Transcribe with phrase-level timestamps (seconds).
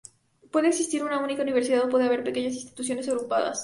[0.49, 3.59] Puede existir una única universidad o puede haber pequeñas instituciones agrupadas.